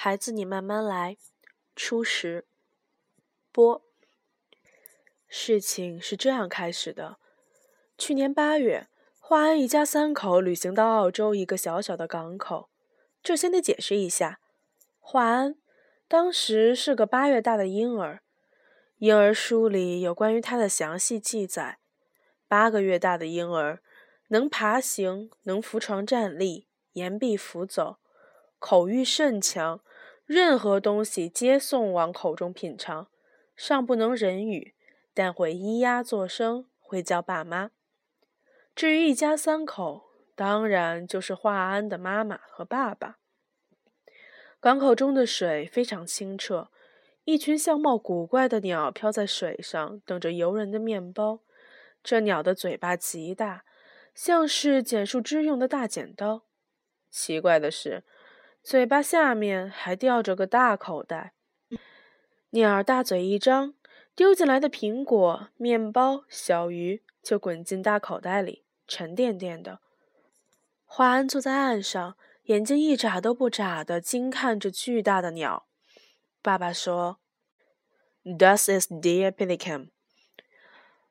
[0.00, 1.16] 孩子，你慢慢来。
[1.74, 2.46] 初十，
[3.50, 3.82] 波。
[5.26, 7.18] 事情是这样开始的：
[7.98, 8.86] 去年八月，
[9.18, 12.70] 华安一家三口旅行到澳洲一个小小的港口。
[13.24, 14.38] 这先得解释一下，
[15.00, 15.56] 华安
[16.06, 18.22] 当时是个八月大的婴儿，
[18.98, 21.80] 婴儿书里有关于他的详细记载。
[22.46, 23.82] 八个月大的婴儿
[24.28, 27.98] 能爬行，能扶床站立，沿壁扶走，
[28.60, 29.80] 口欲甚强。
[30.28, 33.08] 任何东西皆送往口中品尝，
[33.56, 34.74] 尚不能人语，
[35.14, 37.70] 但会咿呀作声，会叫爸妈。
[38.74, 43.16] 至于一家三口，当然就是华安的妈妈和爸爸。
[44.60, 46.68] 港口中的水非常清澈，
[47.24, 51.40] 一群相貌古怪的鸟飘在水上，等着游人的面包。
[52.02, 53.64] 这鸟的嘴巴极大，
[54.14, 56.42] 像是剪树枝用的大剪刀。
[57.10, 58.04] 奇怪的是。
[58.62, 61.32] 嘴巴下面还吊着个大口袋，
[62.50, 63.74] 鸟儿大嘴一张，
[64.14, 69.80] 丢进来的苹果、面包、小鱼就滚进大口袋里，沉甸甸的。
[70.84, 75.66] 华安坐在岸上，眼睛一眨都不眨的惊看着巨大的鸟。
[76.42, 77.20] 爸爸说
[78.24, 79.90] ：“This is dear pelican。”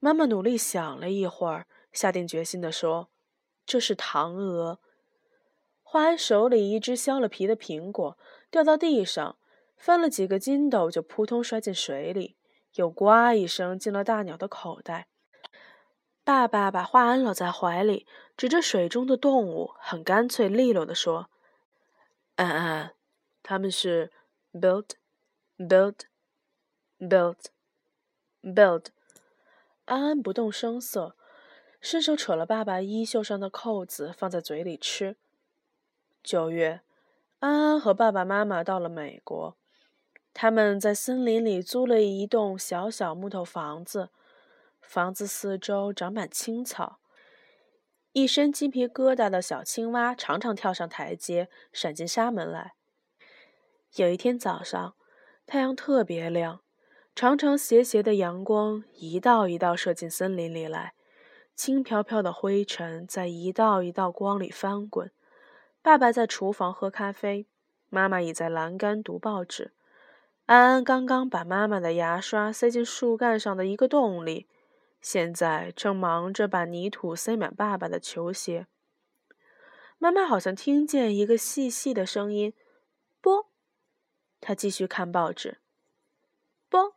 [0.00, 3.10] 妈妈努力想了一会儿，下定决心地说
[3.64, 4.80] ：“这是唐鹅。”
[5.90, 8.18] 华安手里一只削了皮的苹果
[8.50, 9.38] 掉到地上，
[9.78, 12.36] 翻了几个筋斗，就扑通摔进水里，
[12.74, 15.08] 又呱一声进了大鸟的口袋。
[16.24, 21.30] 爸爸把华安搂在怀里，指着水中的动物，很干脆利落地说
[22.36, 22.94] ：“安安，
[23.42, 24.12] 他们是
[24.52, 24.90] build
[25.56, 26.00] build
[26.98, 27.46] build
[28.42, 28.88] build。”
[29.86, 31.16] 安安不动声色，
[31.80, 35.16] 伸手扯了爸爸衣袖上的扣子，放在嘴里吃。
[36.22, 36.82] 九月，
[37.38, 39.56] 安安和爸爸妈妈到了美国。
[40.34, 44.10] 他们在森林里租了一栋小小木头房子，
[44.80, 46.98] 房子四周长满青草。
[48.12, 52.74] 一身鸡皮疙瘩的小青蛙常常跳上台阶，闪进纱门来。
[53.96, 54.94] 有一天早上，
[55.46, 56.60] 太阳特别亮，
[57.14, 60.94] 长长斜斜的阳光一道一道射进森林里来，
[61.54, 65.10] 轻飘飘的灰尘在一道一道光里翻滚。
[65.88, 67.46] 爸爸在厨房喝咖啡，
[67.88, 69.72] 妈妈倚在栏杆读报纸。
[70.44, 74.46] 安安刚刚把妈妈的牙刷塞进树干上的一个洞里，
[75.00, 78.66] 现在正忙着把泥土塞满爸爸的球鞋。
[79.96, 82.52] 妈妈好像听见一个细细的声音
[83.22, 83.48] ：“啵。”
[84.42, 85.56] 她继续看报纸。
[86.68, 86.96] 啵，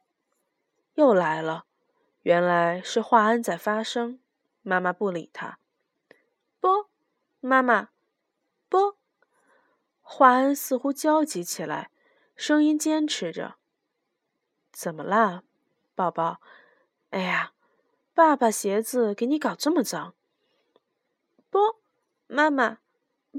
[0.95, 1.63] 又来了。
[2.23, 4.19] 原来是华安在发声。
[4.61, 5.59] 妈妈不理他。
[6.59, 6.89] 啵，
[7.39, 7.87] 妈妈。
[8.71, 8.95] 不，
[9.99, 11.91] 华恩似乎焦急起来，
[12.37, 13.57] 声音坚持着
[14.71, 15.43] ：“怎么啦，
[15.93, 16.39] 宝宝？
[17.09, 17.51] 哎呀，
[18.13, 20.15] 爸爸鞋子给你搞这么脏。”
[21.51, 21.81] 不，
[22.27, 22.77] 妈妈，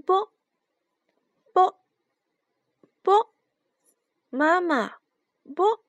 [0.04, 0.28] 不，
[1.54, 1.76] 不，
[3.00, 3.31] 不，
[4.28, 4.98] 妈妈，
[5.56, 5.82] 不。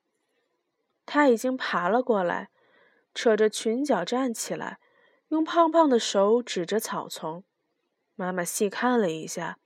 [1.04, 2.48] 他已经爬了过来，
[3.12, 4.80] 扯着裙角站起来，
[5.28, 7.44] 用胖胖的手指着草丛。
[8.16, 9.58] 妈妈细看了一下，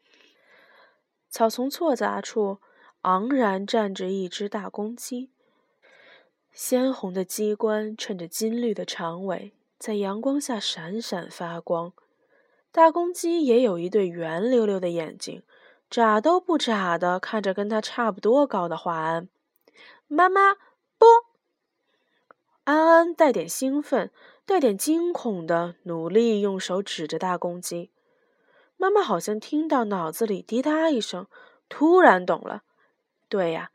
[1.28, 2.59] 草丛错杂处
[3.03, 5.31] 昂然站着一只大公鸡，
[6.53, 11.92] 鲜红的鸡冠衬着金绿的长尾，在阳光下闪闪发光。
[12.72, 15.42] 大公鸡也有一对圆溜溜的眼睛，
[15.91, 19.28] 眨都不眨的看着跟它差不多高的华安。
[20.06, 20.54] 妈妈，
[20.97, 21.06] 不！
[22.64, 24.10] 安安带点兴奋，
[24.44, 27.91] 带点惊恐的努力用手指着大公鸡。
[28.81, 31.27] 妈妈好像听到脑子里滴答一声，
[31.69, 32.62] 突然懂了。
[33.28, 33.72] 对呀，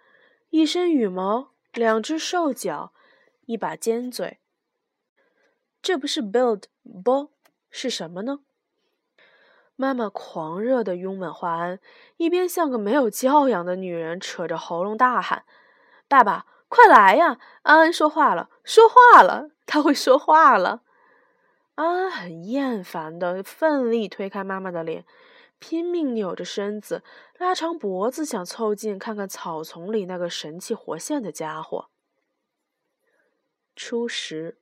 [0.50, 2.94] 一身羽毛，两只兽脚，
[3.46, 4.40] 一把尖嘴。
[5.82, 6.64] 这不是 build
[7.04, 7.32] 不？
[7.70, 8.40] 是什么呢？
[9.76, 11.82] 妈妈狂热的拥吻华安，
[12.16, 15.44] 一边像个没有教养的女人，扯着喉咙大喊
[16.08, 17.40] ：“爸爸，快来呀！
[17.64, 20.84] 安安说话了，说话了，他会说话了。”
[21.76, 25.06] 安安很厌烦的，奋力推开妈妈的脸，
[25.58, 27.04] 拼命扭着身子，
[27.40, 31.90] 拉长脖子，想凑近看看草丛里那个神气活现的家伙。
[33.76, 34.60] 初十，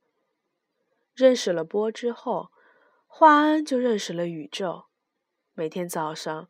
[1.13, 2.51] 认识了波之后，
[3.07, 4.85] 华安就认识了宇宙。
[5.53, 6.47] 每天早上，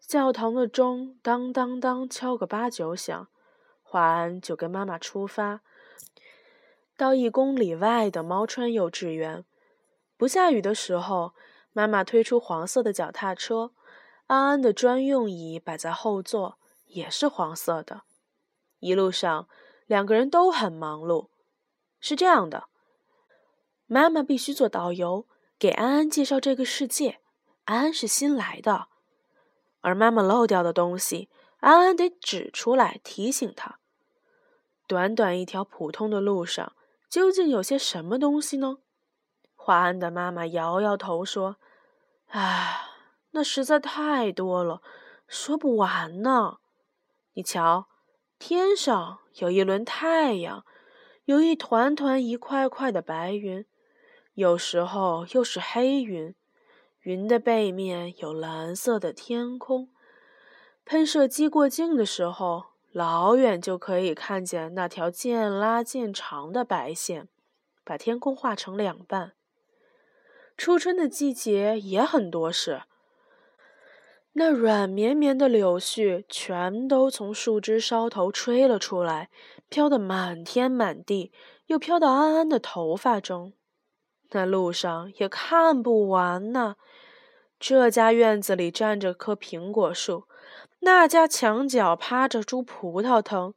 [0.00, 3.28] 教堂的钟当当当敲个八九响，
[3.82, 5.60] 华安就跟妈妈出发，
[6.96, 9.44] 到一公里外的猫川幼稚园。
[10.18, 11.32] 不下雨的时候，
[11.72, 13.70] 妈妈推出黄色的脚踏车，
[14.26, 18.02] 安安的专用椅摆在后座，也是黄色的。
[18.80, 19.48] 一路上，
[19.86, 21.28] 两个人都很忙碌。
[22.00, 22.64] 是这样的，
[23.86, 27.20] 妈妈必须做导游，给安安介绍这个世界。
[27.66, 28.88] 安安是新来的，
[29.82, 31.28] 而妈妈漏掉的东西，
[31.60, 33.78] 安安得指出来提醒他。
[34.88, 36.74] 短短一条普通的路上，
[37.08, 38.78] 究竟有些什么东西呢？
[39.68, 41.56] 华安的妈妈摇摇头说
[42.32, 42.86] ：“唉，
[43.32, 44.80] 那实在太多了，
[45.26, 46.56] 说不完呢。
[47.34, 47.86] 你瞧，
[48.38, 50.64] 天上有一轮太阳，
[51.26, 53.66] 有一团团、一块块的白云，
[54.32, 56.34] 有时候又是黑云。
[57.00, 59.90] 云的背面有蓝色的天空。
[60.86, 67.28] 喷射机过境的时候。”老远就可以看见那条渐拉渐长的白线，
[67.84, 69.34] 把天空画成两半。
[70.58, 72.82] 初春的季节也很多事。
[74.32, 79.30] 那软绵绵的柳絮全都从树枝梢头吹了出来，
[79.68, 81.32] 飘得满天满地，
[81.66, 83.52] 又飘到安安的头发中。
[84.30, 86.74] 那路上也看不完呢。
[87.60, 90.24] 这家院子里站着棵苹果树。
[90.80, 93.54] 那家墙角趴着株葡萄藤，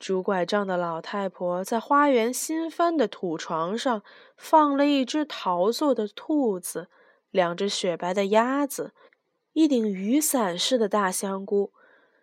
[0.00, 4.02] 拄拐杖的老太婆在花园新翻的土床上
[4.34, 6.88] 放了一只陶做的兔子，
[7.30, 8.94] 两只雪白的鸭子，
[9.52, 11.74] 一顶雨伞似的大香菇，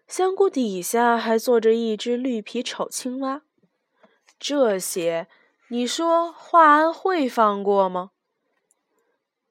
[0.08, 3.44] 香菇底下还坐着一只绿皮丑青蛙。
[4.40, 5.28] 这些，
[5.70, 8.10] 你说华安会放过吗？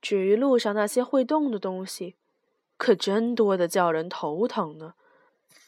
[0.03, 2.17] 至于路上那些会动的东西。
[2.77, 4.95] 可真多的叫人头疼呢！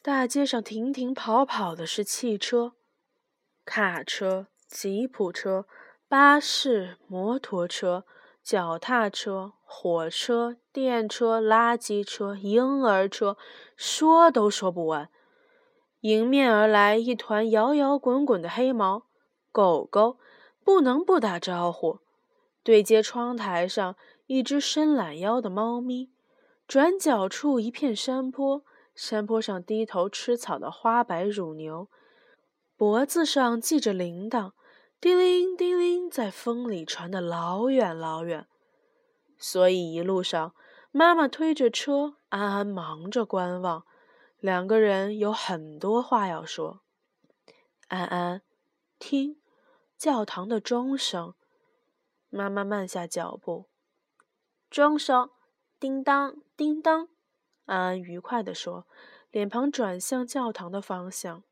[0.02, 2.72] 大街上停停跑跑的是汽车、
[3.64, 5.66] 卡车、吉普车、
[6.08, 8.04] 巴士、摩托车、
[8.42, 13.36] 脚踏车、火车、电车、垃圾车、婴儿车，
[13.76, 15.10] 说都说不完。
[16.00, 19.02] 迎面而来一团摇摇滚滚的黑毛，
[19.50, 20.18] 狗狗
[20.64, 21.98] 不能不打招呼。
[22.62, 23.96] 对街窗台上
[24.26, 26.10] 一只伸懒腰的猫咪。
[26.66, 28.62] 转角处一片山坡，
[28.98, 31.88] 山坡上低头吃草的花白乳牛，
[32.76, 34.50] 脖子上系着铃铛，
[35.00, 38.48] 叮铃叮铃，在风里传得老远老远。
[39.38, 40.52] 所以一路上，
[40.90, 43.86] 妈妈推着车，安安忙着观望，
[44.40, 46.80] 两个人有很多话要说。
[47.86, 48.42] 安安，
[48.98, 49.40] 听，
[49.96, 51.34] 教堂的钟声。
[52.30, 53.66] 妈妈慢下脚步，
[54.68, 55.30] 钟声。
[55.78, 57.08] 叮当，叮当，
[57.68, 58.86] 安安愉快地说，
[59.30, 61.42] 脸庞转向教堂的方向。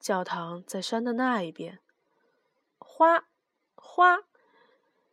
[0.00, 1.78] 教堂在山的那一边。
[2.78, 3.28] 花，
[3.76, 4.24] 花，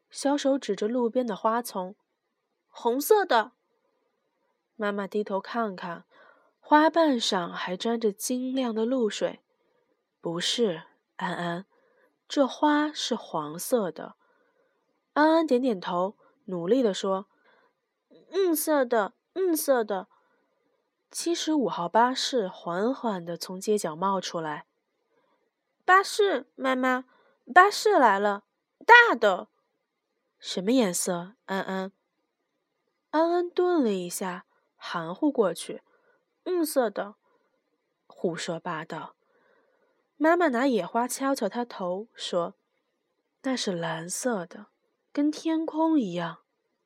[0.10, 1.96] 小手指着路边的花丛，
[2.68, 3.52] 红色的。
[4.76, 6.06] 妈妈低头看看，
[6.60, 9.42] 花瓣上还沾着晶亮的露水。
[10.20, 10.82] 不是，
[11.18, 11.68] 安安，
[12.28, 14.16] 这花是黄色的。
[15.14, 17.28] 安安点点头，努力地说。
[18.32, 20.08] 嗯色的，嗯色的。
[21.14, 24.66] 七十五号巴士缓缓地从街角冒出来。
[25.86, 27.06] 巴士，妈妈，
[27.54, 28.46] 巴士来了，
[28.84, 29.48] 大的。
[30.40, 31.36] 什么颜色？
[31.46, 31.92] 安安。
[33.12, 35.84] 安安顿了一下，含糊过去。
[36.44, 37.14] 绿色的。
[38.08, 39.16] 胡说八道。
[40.18, 42.56] 妈妈拿野花敲敲他头，说
[43.44, 44.66] ：“那是蓝色的，
[45.12, 46.40] 跟天空一样。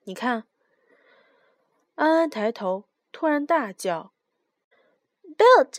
[0.04, 0.50] 你看。”
[1.96, 4.12] 安安抬头，突然大叫
[5.38, 5.78] Built，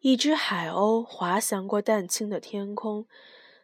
[0.00, 3.06] 一只海鸥滑翔过淡青的天空，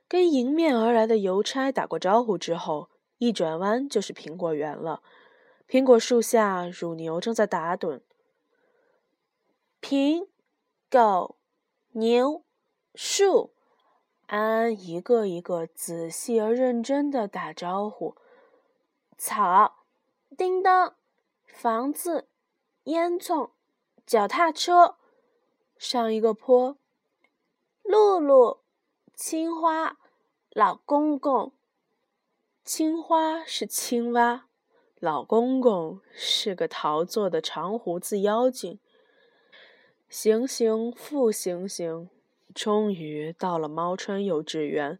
[0.06, 2.88] 跟迎面而来的邮差打过招呼之后，
[3.18, 5.02] 一转弯就是苹果园了。
[5.66, 8.02] 苹果树下，乳牛正在打盹。
[9.80, 10.28] 苹
[10.88, 11.38] 狗
[11.92, 12.44] 牛
[12.94, 13.52] 树，
[14.26, 18.16] 安安一个一个仔细而认真的打招呼。
[19.18, 19.86] 草，
[20.36, 20.94] 叮当。
[21.46, 22.28] 房子，
[22.84, 23.50] 烟囱，
[24.06, 24.96] 脚踏车，
[25.78, 26.76] 上一个坡。
[27.82, 28.60] 露露，
[29.14, 29.96] 青花，
[30.50, 31.52] 老公公。
[32.64, 34.46] 青花是青蛙，
[35.00, 38.78] 老公公是个陶做的长胡子妖精。
[40.08, 42.08] 行行复行行，
[42.54, 44.98] 终于到了猫川幼稚园。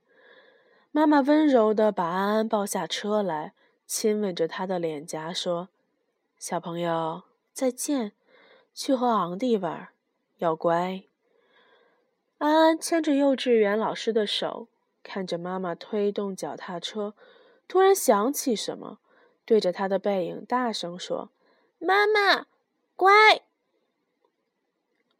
[0.90, 3.54] 妈妈温柔地把安安抱下车来，
[3.86, 5.68] 亲吻着他的脸颊，说。
[6.38, 8.12] 小朋友，再见！
[8.74, 9.88] 去和昂弟玩，
[10.38, 11.04] 要乖。
[12.38, 14.68] 安安牵着幼稚园老师的手，
[15.02, 17.14] 看着妈妈推动脚踏车，
[17.68, 18.98] 突然想起什么，
[19.44, 21.30] 对着他的背影大声说
[21.78, 22.46] ：“妈妈，
[22.96, 23.42] 乖！”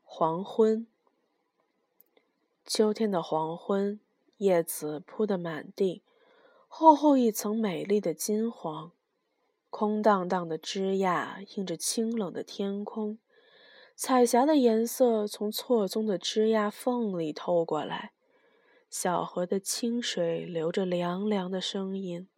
[0.02, 0.86] 黄昏，
[2.66, 4.00] 秋天的黄昏，
[4.38, 6.02] 叶子铺得满地，
[6.68, 8.90] 厚厚一层美丽的金黄。
[9.70, 13.18] 空荡荡的枝桠映着清冷的天空，
[13.94, 18.12] 彩霞的颜色从错综的枝桠缝里透过来。
[18.90, 22.28] 小河的清水流着凉凉的声音。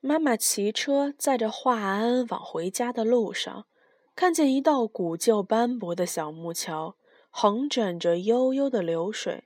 [0.00, 3.66] 妈妈骑车载着华安往回家的路上，
[4.14, 6.96] 看见一道古旧斑驳的小木桥，
[7.30, 9.44] 横枕着悠悠的流水，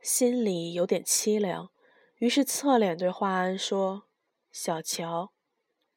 [0.00, 1.70] 心里有点凄凉，
[2.18, 4.04] 于是侧脸对华安说
[4.52, 5.32] ：“小桥。”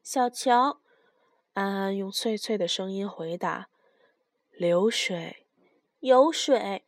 [0.01, 0.81] 小乔，
[1.53, 3.68] 安安用脆脆的声音回答
[4.59, 5.47] ：“流水，
[6.01, 6.83] 有水，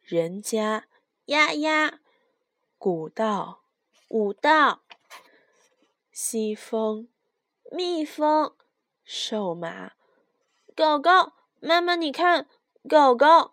[0.00, 0.88] 人家，
[1.26, 2.00] 鸭鸭，
[2.76, 3.60] 古道，
[4.08, 4.80] 五道，
[6.10, 7.06] 西风，
[7.70, 8.52] 蜜蜂，
[9.04, 9.92] 瘦马，
[10.74, 11.34] 狗狗。
[11.60, 12.48] 妈妈，你看，
[12.88, 13.52] 狗狗。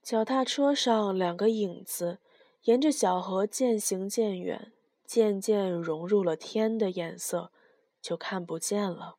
[0.00, 2.20] 脚踏车上两个影子，
[2.62, 4.72] 沿着小河渐行渐远，
[5.04, 7.50] 渐渐融入了天的颜色。
[8.00, 9.16] 就看不见了。